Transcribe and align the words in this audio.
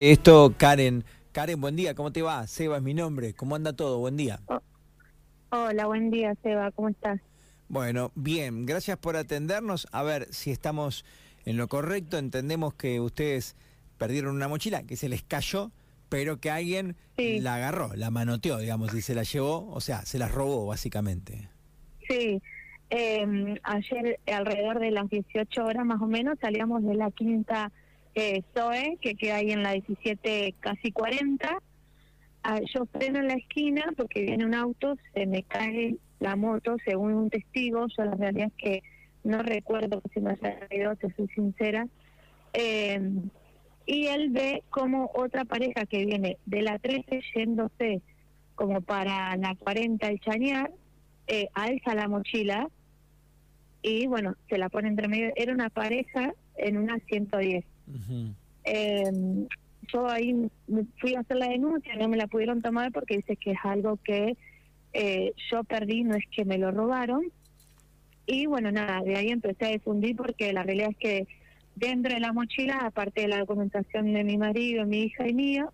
Esto, 0.00 0.52
Karen. 0.58 1.04
Karen, 1.32 1.58
buen 1.58 1.74
día, 1.74 1.94
¿cómo 1.94 2.12
te 2.12 2.20
va? 2.20 2.46
Seba 2.46 2.76
es 2.76 2.82
mi 2.82 2.92
nombre, 2.92 3.32
¿cómo 3.32 3.54
anda 3.56 3.72
todo? 3.72 3.98
Buen 3.98 4.18
día. 4.18 4.40
Oh, 4.44 4.60
hola, 5.48 5.86
buen 5.86 6.10
día, 6.10 6.34
Seba, 6.42 6.70
¿cómo 6.72 6.90
estás? 6.90 7.18
Bueno, 7.70 8.12
bien, 8.14 8.66
gracias 8.66 8.98
por 8.98 9.16
atendernos. 9.16 9.88
A 9.92 10.02
ver 10.02 10.26
si 10.34 10.50
estamos 10.50 11.06
en 11.46 11.56
lo 11.56 11.66
correcto. 11.68 12.18
Entendemos 12.18 12.74
que 12.74 13.00
ustedes 13.00 13.56
perdieron 13.96 14.36
una 14.36 14.48
mochila 14.48 14.82
que 14.82 14.96
se 14.96 15.08
les 15.08 15.22
cayó, 15.22 15.70
pero 16.10 16.40
que 16.40 16.50
alguien 16.50 16.94
la 17.16 17.54
agarró, 17.54 17.94
la 17.94 18.10
manoteó, 18.10 18.58
digamos, 18.58 18.92
y 18.92 19.00
se 19.00 19.14
la 19.14 19.22
llevó, 19.22 19.66
o 19.72 19.80
sea, 19.80 20.02
se 20.02 20.18
la 20.18 20.28
robó, 20.28 20.66
básicamente. 20.66 21.48
Sí, 22.06 22.42
em, 22.90 23.56
ayer 23.62 24.20
alrededor 24.26 24.78
de 24.78 24.90
las 24.90 25.08
18 25.08 25.64
horas 25.64 25.86
más 25.86 26.02
o 26.02 26.06
menos 26.06 26.38
salíamos 26.38 26.84
de 26.84 26.96
la 26.96 27.10
quinta 27.12 27.72
eh, 28.16 28.42
Zoe, 28.54 28.96
que 29.02 29.14
queda 29.14 29.36
ahí 29.36 29.52
en 29.52 29.62
la 29.62 29.72
17, 29.72 30.54
casi 30.60 30.90
40. 30.90 31.62
Ah, 32.42 32.60
yo 32.74 32.86
freno 32.86 33.18
en 33.18 33.28
la 33.28 33.34
esquina 33.34 33.92
porque 33.94 34.22
viene 34.22 34.46
un 34.46 34.54
auto, 34.54 34.96
se 35.12 35.26
me 35.26 35.42
cae 35.42 35.96
la 36.18 36.34
moto, 36.34 36.76
según 36.84 37.12
un 37.12 37.30
testigo. 37.30 37.86
Yo 37.94 38.04
la 38.04 38.14
realidad 38.14 38.50
que 38.56 38.82
no 39.22 39.42
recuerdo 39.42 40.00
que 40.00 40.08
se 40.14 40.20
me 40.20 40.30
haya 40.30 40.60
caído, 40.60 40.96
te 40.96 41.12
soy 41.14 41.28
sincera. 41.28 41.86
Eh, 42.54 42.98
y 43.84 44.06
él 44.06 44.30
ve 44.30 44.62
como 44.70 45.10
otra 45.14 45.44
pareja 45.44 45.84
que 45.84 46.06
viene 46.06 46.38
de 46.46 46.62
la 46.62 46.78
13 46.78 47.20
yéndose 47.34 48.00
como 48.54 48.80
para 48.80 49.36
la 49.36 49.54
40 49.56 50.08
el 50.08 50.20
chañar, 50.20 50.70
eh, 51.26 51.48
alza 51.52 51.94
la 51.94 52.08
mochila 52.08 52.68
y 53.82 54.06
bueno, 54.06 54.36
se 54.48 54.56
la 54.56 54.70
pone 54.70 54.88
entre 54.88 55.06
medio. 55.06 55.32
Era 55.36 55.52
una 55.52 55.68
pareja 55.68 56.32
en 56.56 56.78
una 56.78 56.98
110 57.00 57.64
eh, 58.64 59.46
yo 59.92 60.08
ahí 60.08 60.50
fui 60.98 61.14
a 61.14 61.20
hacer 61.20 61.36
la 61.36 61.48
denuncia, 61.48 61.94
no 61.96 62.08
me 62.08 62.16
la 62.16 62.26
pudieron 62.26 62.62
tomar 62.62 62.92
porque 62.92 63.16
dice 63.16 63.36
que 63.36 63.52
es 63.52 63.58
algo 63.62 63.98
que 64.02 64.36
eh, 64.92 65.32
yo 65.50 65.64
perdí, 65.64 66.04
no 66.04 66.16
es 66.16 66.24
que 66.34 66.44
me 66.44 66.58
lo 66.58 66.70
robaron. 66.70 67.22
Y 68.26 68.46
bueno, 68.46 68.72
nada, 68.72 69.02
de 69.02 69.16
ahí 69.16 69.28
empecé 69.28 69.66
a 69.66 69.70
difundir 69.70 70.16
porque 70.16 70.52
la 70.52 70.62
realidad 70.62 70.90
es 70.90 70.96
que 70.96 71.26
dentro 71.76 72.12
de 72.12 72.20
la 72.20 72.32
mochila, 72.32 72.78
aparte 72.78 73.22
de 73.22 73.28
la 73.28 73.38
documentación 73.38 74.12
de 74.12 74.24
mi 74.24 74.36
marido, 74.36 74.84
mi 74.86 75.02
hija 75.04 75.28
y 75.28 75.34
mío, 75.34 75.72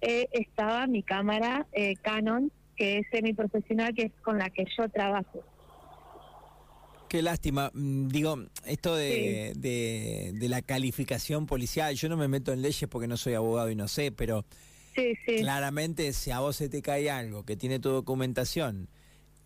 eh, 0.00 0.28
estaba 0.32 0.86
mi 0.86 1.02
cámara 1.02 1.66
eh, 1.72 1.96
Canon, 1.96 2.50
que 2.76 2.98
es 2.98 3.06
semi-profesional, 3.10 3.94
que 3.94 4.04
es 4.04 4.12
con 4.22 4.38
la 4.38 4.48
que 4.48 4.64
yo 4.76 4.88
trabajo. 4.88 5.44
Qué 7.10 7.22
lástima. 7.22 7.72
Mm, 7.74 8.06
digo, 8.06 8.38
esto 8.64 8.94
de, 8.94 9.52
de, 9.56 10.48
la 10.48 10.62
calificación 10.62 11.46
policial, 11.46 11.96
yo 11.96 12.08
no 12.08 12.16
me 12.16 12.28
meto 12.28 12.52
en 12.52 12.62
leyes 12.62 12.88
porque 12.88 13.08
no 13.08 13.16
soy 13.16 13.34
abogado 13.34 13.68
y 13.68 13.74
no 13.74 13.88
sé, 13.88 14.12
pero 14.12 14.44
claramente 15.26 16.12
si 16.12 16.30
a 16.30 16.38
vos 16.38 16.54
se 16.54 16.68
te 16.68 16.82
cae 16.82 17.10
algo 17.10 17.44
que 17.44 17.56
tiene 17.56 17.80
tu 17.80 17.88
documentación 17.88 18.88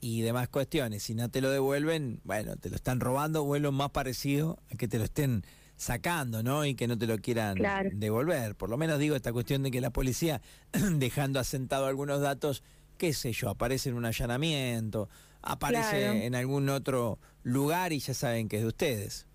y 0.02 0.20
demás 0.20 0.50
cuestiones, 0.50 1.04
si 1.04 1.14
no 1.14 1.30
te 1.30 1.40
lo 1.40 1.48
devuelven, 1.48 2.20
bueno, 2.24 2.54
te 2.56 2.68
lo 2.68 2.76
están 2.76 3.00
robando, 3.00 3.44
vuelvo 3.44 3.72
más 3.72 3.92
parecido 3.92 4.58
a 4.70 4.76
que 4.76 4.86
te 4.86 4.98
lo 4.98 5.04
estén 5.04 5.42
sacando, 5.78 6.42
¿no? 6.42 6.66
Y 6.66 6.74
que 6.74 6.86
no 6.86 6.98
te 6.98 7.06
lo 7.06 7.16
quieran 7.16 7.56
devolver. 7.94 8.56
Por 8.56 8.68
lo 8.68 8.76
menos 8.76 8.98
digo 8.98 9.16
esta 9.16 9.32
cuestión 9.32 9.62
de 9.62 9.70
que 9.70 9.80
la 9.80 9.88
policía, 9.88 10.42
dejando 10.96 11.40
asentado 11.40 11.86
algunos 11.86 12.20
datos, 12.20 12.62
qué 12.98 13.14
sé 13.14 13.32
yo, 13.32 13.48
aparece 13.48 13.88
en 13.88 13.94
un 13.94 14.04
allanamiento 14.04 15.08
aparece 15.44 16.26
en 16.26 16.34
algún 16.34 16.68
otro 16.68 17.18
lugar 17.42 17.92
y 17.92 17.98
ya 17.98 18.14
saben 18.14 18.48
que 18.48 18.56
es 18.56 18.62
de 18.62 18.68
ustedes. 18.68 19.26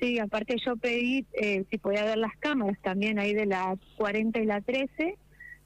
Sí, 0.00 0.18
aparte 0.18 0.56
yo 0.64 0.76
pedí 0.76 1.24
eh, 1.40 1.64
si 1.70 1.78
podía 1.78 2.04
ver 2.04 2.18
las 2.18 2.36
cámaras 2.38 2.78
también 2.82 3.18
ahí 3.18 3.32
de 3.32 3.46
la 3.46 3.76
40 3.96 4.38
y 4.40 4.44
la 4.44 4.60
13 4.60 5.16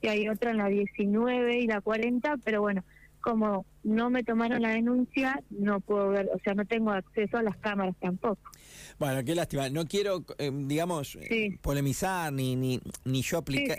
y 0.03 0.09
hay 0.09 0.29
otra 0.29 0.53
en 0.53 0.59
la 0.59 0.69
19 0.69 1.59
y 1.59 1.67
la 1.67 1.81
40, 1.81 2.37
pero 2.45 2.61
bueno, 2.61 2.85
como 3.21 3.67
no 3.83 4.09
me 4.09 4.23
tomaron 4.23 4.63
la 4.63 4.71
denuncia, 4.71 5.43
no 5.51 5.81
puedo 5.81 6.11
ver, 6.11 6.29
o 6.35 6.39
sea, 6.43 6.55
no 6.55 6.65
tengo 6.65 6.91
acceso 6.91 7.39
a 7.39 7.43
las 7.43 7.57
cámaras 7.57 7.95
tampoco. 8.01 8.41
Bueno, 8.99 9.23
qué 9.25 9.35
lástima. 9.35 9.69
No 9.69 9.87
quiero, 9.87 10.25
eh, 10.39 10.51
digamos, 10.53 11.19
polemizar 11.61 12.33
ni 12.33 12.57
ni 12.57 12.81
ni 13.05 13.23
yo 13.23 13.39
aplicar 13.39 13.77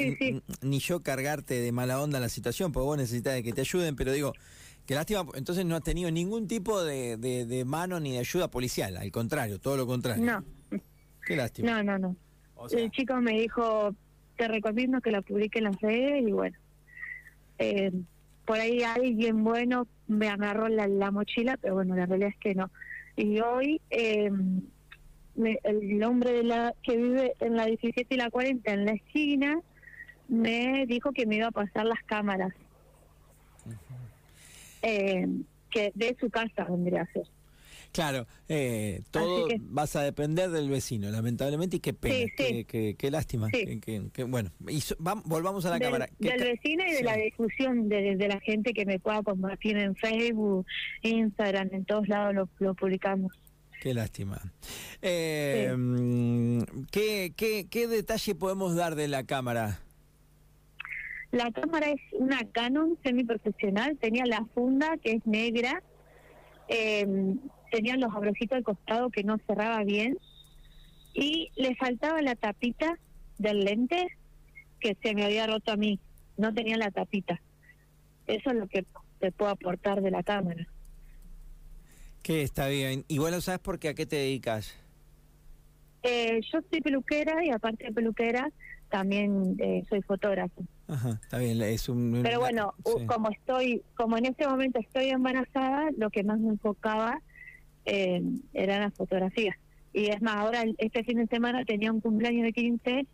ni 0.61 0.79
yo 0.79 1.01
cargarte 1.01 1.55
de 1.55 1.71
mala 1.71 2.01
onda 2.01 2.19
la 2.19 2.29
situación, 2.29 2.71
porque 2.71 2.85
vos 2.85 2.97
necesitas 2.97 3.33
de 3.33 3.43
que 3.43 3.53
te 3.53 3.61
ayuden, 3.61 3.95
pero 3.95 4.11
digo, 4.11 4.33
Qué 4.85 4.95
lástima, 4.95 5.25
entonces 5.35 5.65
no 5.65 5.75
has 5.75 5.83
tenido 5.83 6.11
ningún 6.11 6.47
tipo 6.47 6.83
de, 6.83 7.17
de, 7.17 7.65
mano 7.65 7.99
ni 7.99 8.13
de 8.13 8.19
ayuda 8.19 8.49
policial, 8.49 8.97
al 8.97 9.11
contrario, 9.11 9.59
todo 9.59 9.77
lo 9.77 9.85
contrario. 9.85 10.23
No. 10.23 10.43
Qué 11.25 11.35
lástima. 11.35 11.83
No, 11.83 11.97
no, 11.97 11.99
no. 11.99 12.15
El 12.71 12.91
chico 12.91 13.15
me 13.21 13.39
dijo, 13.39 13.95
te 14.37 14.47
recomiendo 14.47 15.01
que 15.01 15.11
la 15.11 15.21
publique 15.21 15.59
en 15.59 15.65
las 15.65 15.79
redes 15.81 16.27
y 16.27 16.31
bueno, 16.31 16.57
eh, 17.59 17.91
por 18.45 18.59
ahí 18.59 18.83
alguien 18.83 19.43
bueno 19.43 19.87
me 20.07 20.27
agarró 20.27 20.67
la, 20.67 20.87
la, 20.87 21.11
mochila, 21.11 21.57
pero 21.61 21.75
bueno, 21.75 21.95
la 21.95 22.05
realidad 22.05 22.29
es 22.29 22.37
que 22.37 22.55
no. 22.55 22.69
Y 23.15 23.39
hoy 23.39 23.81
eh, 23.91 24.31
el 25.35 26.03
hombre 26.03 26.33
de 26.33 26.43
la 26.43 26.73
que 26.83 26.97
vive 26.97 27.33
en 27.39 27.55
la 27.55 27.65
17 27.65 28.13
y 28.13 28.17
la 28.17 28.29
40 28.29 28.73
en 28.73 28.85
la 28.85 28.91
esquina 28.93 29.59
me 30.27 30.85
dijo 30.87 31.11
que 31.11 31.25
me 31.25 31.37
iba 31.37 31.47
a 31.47 31.51
pasar 31.51 31.85
las 31.85 32.01
cámaras 32.03 32.53
eh, 34.81 35.27
que 35.69 35.91
de 35.95 36.15
su 36.19 36.29
casa 36.29 36.65
vendría 36.65 37.01
a 37.01 37.13
ser. 37.13 37.23
Claro, 37.91 38.25
eh, 38.47 39.01
todo 39.11 39.47
vas 39.59 39.97
a 39.97 40.03
depender 40.03 40.49
del 40.49 40.69
vecino, 40.69 41.09
lamentablemente, 41.09 41.77
y 41.77 41.79
qué 41.81 41.93
pena, 41.93 42.31
Qué, 42.37 43.11
lástima. 43.11 43.49
Que, 43.49 44.23
bueno, 44.23 44.51
y 44.67 44.81
volvamos 45.25 45.65
a 45.65 45.71
la 45.71 45.79
cámara. 45.79 46.07
Del 46.17 46.41
vecino 46.41 46.85
y 46.87 46.93
de 46.93 47.03
la 47.03 47.17
discusión 47.17 47.89
de, 47.89 48.15
la 48.15 48.39
gente 48.39 48.73
que 48.73 48.85
me 48.85 48.97
pueda 48.99 49.21
compartir 49.23 49.77
en 49.77 49.95
Facebook, 49.95 50.65
Instagram, 51.01 51.69
en 51.73 51.85
todos 51.85 52.07
lados 52.07 52.47
lo, 52.59 52.73
publicamos. 52.75 53.33
Qué 53.81 53.93
lástima. 53.93 54.39
Eh, 55.01 55.73
mm, 55.75 56.61
¿qué, 56.91 57.33
qué, 57.35 57.67
¿Qué 57.69 57.87
detalle 57.87 58.35
podemos 58.35 58.75
dar 58.75 58.95
de 58.95 59.09
la 59.09 59.25
cámara? 59.25 59.79
La 61.31 61.49
cámara 61.51 61.89
es 61.89 62.01
una 62.11 62.39
Canon 62.51 62.97
semiprofesional, 63.03 63.97
tenía 63.97 64.25
la 64.25 64.45
funda 64.53 64.97
que 64.97 65.13
es 65.13 65.25
negra, 65.25 65.81
eh, 66.67 67.35
tenía 67.71 67.95
los 67.95 68.13
abrocitos 68.13 68.57
al 68.57 68.63
costado 68.63 69.09
que 69.09 69.23
no 69.23 69.37
cerraba 69.47 69.83
bien 69.83 70.17
y 71.13 71.51
le 71.55 71.75
faltaba 71.75 72.21
la 72.21 72.35
tapita 72.35 72.97
del 73.37 73.63
lente 73.63 74.07
que 74.79 74.97
se 75.01 75.13
me 75.13 75.23
había 75.23 75.47
roto 75.47 75.71
a 75.71 75.77
mí, 75.77 75.99
no 76.37 76.53
tenía 76.53 76.77
la 76.77 76.91
tapita. 76.91 77.41
Eso 78.27 78.49
es 78.49 78.55
lo 78.55 78.67
que 78.67 78.85
te 79.19 79.31
puedo 79.31 79.51
aportar 79.51 80.01
de 80.01 80.11
la 80.11 80.23
cámara. 80.23 80.67
Que 82.23 82.43
está 82.43 82.67
bien. 82.67 83.05
¿Y 83.07 83.17
bueno, 83.19 83.41
sabes 83.41 83.59
por 83.61 83.79
qué? 83.79 83.89
¿A 83.89 83.93
qué 83.93 84.05
te 84.05 84.17
dedicas? 84.17 84.75
Eh, 86.03 86.41
yo 86.51 86.59
soy 86.69 86.81
peluquera 86.81 87.43
y 87.43 87.51
aparte 87.51 87.85
de 87.85 87.91
peluquera 87.91 88.49
también 88.89 89.55
eh, 89.59 89.83
soy 89.89 90.01
fotógrafo. 90.01 90.63
Ajá, 90.87 91.19
está 91.23 91.37
bien, 91.37 91.61
es 91.61 91.89
un... 91.89 92.19
Pero 92.21 92.39
bueno, 92.39 92.73
como 93.07 93.29
estoy, 93.29 93.81
como 93.95 94.17
en 94.17 94.25
este 94.25 94.45
momento 94.45 94.79
estoy 94.79 95.09
embarazada, 95.09 95.89
lo 95.97 96.09
que 96.09 96.23
más 96.23 96.39
me 96.39 96.49
enfocaba 96.49 97.21
eh, 97.85 98.21
era 98.53 98.79
la 98.79 98.91
fotografía. 98.91 99.57
Y 99.93 100.07
es 100.07 100.21
más, 100.21 100.35
ahora 100.35 100.63
este 100.77 101.03
fin 101.03 101.17
de 101.17 101.27
semana 101.27 101.65
tenía 101.65 101.91
un 101.91 102.01
cumpleaños 102.01 102.43
de 102.43 102.53
15, 102.53 103.07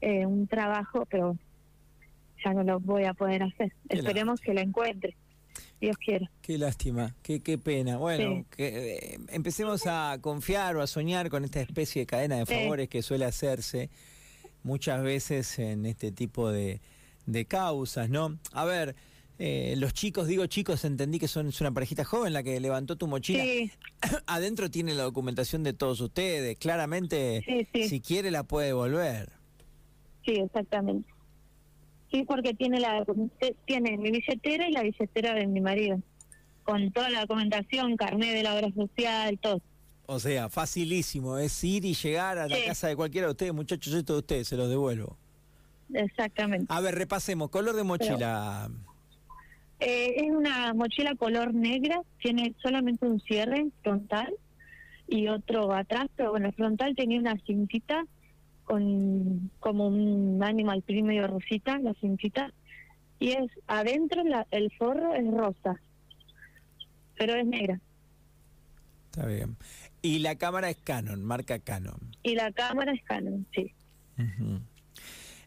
eh, 0.00 0.26
un 0.26 0.46
trabajo, 0.46 1.06
pero 1.08 1.36
ya 2.44 2.52
no 2.52 2.64
lo 2.64 2.80
voy 2.80 3.04
a 3.04 3.14
poder 3.14 3.44
hacer. 3.44 3.72
Esperemos 3.88 4.40
que 4.40 4.54
la 4.54 4.62
encuentre. 4.62 5.16
Dios 5.82 5.96
quiera. 5.98 6.30
Qué 6.42 6.58
lástima, 6.58 7.16
qué, 7.22 7.40
qué 7.40 7.58
pena. 7.58 7.96
Bueno, 7.96 8.46
que 8.56 8.68
eh, 8.68 9.18
empecemos 9.30 9.82
a 9.86 10.16
confiar 10.20 10.76
o 10.76 10.80
a 10.80 10.86
soñar 10.86 11.28
con 11.28 11.44
esta 11.44 11.60
especie 11.60 12.02
de 12.02 12.06
cadena 12.06 12.36
de 12.36 12.46
favores 12.46 12.88
que 12.88 13.02
suele 13.02 13.24
hacerse 13.24 13.90
muchas 14.62 15.02
veces 15.02 15.58
en 15.58 15.84
este 15.84 16.12
tipo 16.12 16.52
de, 16.52 16.80
de 17.26 17.44
causas, 17.46 18.08
¿no? 18.08 18.38
A 18.52 18.64
ver, 18.64 18.94
eh, 19.40 19.74
los 19.76 19.92
chicos, 19.92 20.28
digo 20.28 20.46
chicos, 20.46 20.84
entendí 20.84 21.18
que 21.18 21.26
son 21.26 21.48
es 21.48 21.60
una 21.60 21.72
parejita 21.72 22.04
joven 22.04 22.32
la 22.32 22.44
que 22.44 22.60
levantó 22.60 22.94
tu 22.94 23.08
mochila. 23.08 23.42
Sí. 23.42 23.72
Adentro 24.26 24.70
tiene 24.70 24.94
la 24.94 25.02
documentación 25.02 25.64
de 25.64 25.72
todos 25.72 26.00
ustedes. 26.00 26.56
Claramente, 26.58 27.66
si 27.72 28.00
quiere, 28.00 28.30
la 28.30 28.44
puede 28.44 28.68
devolver. 28.68 29.32
Sí, 30.24 30.34
exactamente. 30.34 31.08
Sí, 32.12 32.24
porque 32.24 32.52
tiene 32.52 32.78
la 32.78 33.04
tiene 33.64 33.96
mi 33.96 34.10
billetera 34.10 34.68
y 34.68 34.72
la 34.72 34.82
billetera 34.82 35.34
de 35.34 35.46
mi 35.46 35.60
marido. 35.60 35.98
Con 36.62 36.92
toda 36.92 37.08
la 37.08 37.22
documentación, 37.22 37.96
carnet 37.96 38.34
de 38.34 38.42
la 38.42 38.54
obra 38.54 38.70
social, 38.70 39.38
todo. 39.38 39.60
O 40.06 40.18
sea, 40.18 40.50
facilísimo, 40.50 41.38
es 41.38 41.64
ir 41.64 41.84
y 41.86 41.94
llegar 41.94 42.38
a 42.38 42.46
la 42.46 42.56
casa 42.66 42.88
de 42.88 42.96
cualquiera 42.96 43.28
de 43.28 43.30
ustedes, 43.30 43.54
muchachos, 43.54 43.94
esto 43.94 44.12
de 44.12 44.18
ustedes, 44.18 44.48
se 44.48 44.56
los 44.56 44.68
devuelvo. 44.68 45.16
Exactamente. 45.94 46.66
A 46.68 46.80
ver, 46.80 46.94
repasemos, 46.94 47.48
color 47.50 47.74
de 47.74 47.82
mochila. 47.82 48.70
Eh, 49.80 50.14
es 50.16 50.30
una 50.30 50.74
mochila 50.74 51.14
color 51.14 51.54
negra, 51.54 52.02
tiene 52.20 52.54
solamente 52.62 53.06
un 53.06 53.20
cierre 53.20 53.66
frontal 53.82 54.32
y 55.08 55.28
otro 55.28 55.72
atrás, 55.72 56.06
pero 56.14 56.30
bueno, 56.30 56.48
el 56.48 56.54
frontal 56.54 56.94
tenía 56.94 57.18
una 57.18 57.36
cintita 57.46 58.04
con 58.72 59.50
como 59.60 59.88
un 59.88 60.42
animal 60.42 60.82
medio 60.88 61.26
rosita, 61.26 61.78
la 61.78 61.92
cintita, 62.00 62.54
y 63.18 63.32
es 63.32 63.50
adentro 63.66 64.24
la, 64.24 64.46
el 64.50 64.72
forro 64.78 65.12
es 65.12 65.30
rosa, 65.30 65.78
pero 67.18 67.34
es 67.34 67.44
negra. 67.44 67.78
Está 69.10 69.26
bien. 69.26 69.58
Y 70.00 70.20
la 70.20 70.36
cámara 70.36 70.70
es 70.70 70.78
Canon, 70.78 71.22
marca 71.22 71.58
Canon. 71.58 72.16
Y 72.22 72.34
la 72.34 72.50
cámara 72.50 72.92
es 72.92 73.02
Canon, 73.02 73.46
sí. 73.54 73.74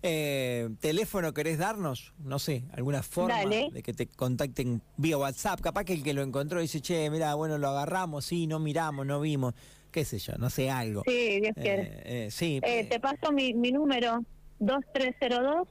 Eh, 0.04 0.70
¿Teléfono 0.80 1.34
querés 1.34 1.58
darnos? 1.58 2.14
No 2.20 2.38
sé, 2.38 2.66
alguna 2.74 3.02
forma 3.02 3.44
de 3.44 3.82
que 3.84 3.94
te 3.94 4.06
contacten 4.06 4.84
vía 4.98 5.18
WhatsApp. 5.18 5.62
Capaz 5.62 5.86
que 5.86 5.94
el 5.94 6.04
que 6.04 6.14
lo 6.14 6.22
encontró 6.22 6.60
dice, 6.60 6.80
che, 6.80 7.10
mira, 7.10 7.34
bueno, 7.34 7.58
lo 7.58 7.70
agarramos, 7.70 8.24
sí, 8.24 8.46
no 8.46 8.60
miramos, 8.60 9.04
no 9.08 9.20
vimos, 9.20 9.56
qué 9.96 10.04
sé 10.04 10.20
yo, 10.20 10.34
no 10.38 10.50
sé, 10.50 10.70
algo. 10.70 11.04
Sí, 11.08 11.40
Dios 11.40 11.54
quiere. 11.56 12.02
Eh, 12.04 12.28
sí. 12.30 12.60
Eh, 12.64 12.84
te 12.84 13.00
paso 13.00 13.32
mi, 13.32 13.54
mi 13.54 13.72
número, 13.72 14.26
2302 14.60 15.70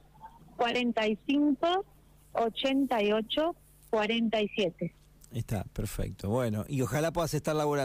45 0.57 1.85
88 2.33 3.55
47. 3.91 4.93
Está, 5.31 5.63
perfecto. 5.65 6.29
Bueno, 6.29 6.65
y 6.67 6.81
ojalá 6.81 7.11
puedas 7.13 7.35
estar 7.35 7.55
laborando. 7.55 7.83